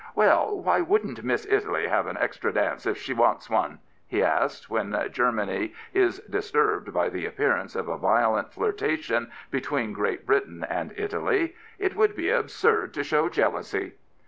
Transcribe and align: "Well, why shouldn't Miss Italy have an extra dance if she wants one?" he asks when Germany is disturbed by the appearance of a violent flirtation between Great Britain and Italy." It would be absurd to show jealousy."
"Well, 0.15 0.57
why 0.59 0.79
shouldn't 0.83 1.23
Miss 1.23 1.45
Italy 1.47 1.85
have 1.87 2.07
an 2.07 2.17
extra 2.19 2.51
dance 2.51 2.87
if 2.87 2.97
she 2.97 3.13
wants 3.13 3.51
one?" 3.51 3.77
he 4.07 4.23
asks 4.23 4.67
when 4.67 4.97
Germany 5.11 5.75
is 5.93 6.17
disturbed 6.21 6.91
by 6.91 7.07
the 7.09 7.27
appearance 7.27 7.75
of 7.75 7.87
a 7.87 7.99
violent 7.99 8.51
flirtation 8.51 9.29
between 9.51 9.93
Great 9.93 10.25
Britain 10.25 10.65
and 10.67 10.91
Italy." 10.97 11.53
It 11.87 11.95
would 11.95 12.15
be 12.15 12.31
absurd 12.31 12.95
to 12.95 13.03
show 13.03 13.29
jealousy." 13.29 13.93